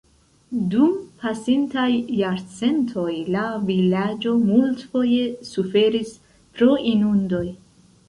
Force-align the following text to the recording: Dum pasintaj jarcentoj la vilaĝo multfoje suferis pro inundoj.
Dum 0.69 0.95
pasintaj 1.23 1.85
jarcentoj 2.21 3.13
la 3.37 3.45
vilaĝo 3.69 4.35
multfoje 4.49 5.31
suferis 5.55 6.19
pro 6.35 6.77
inundoj. 6.99 7.49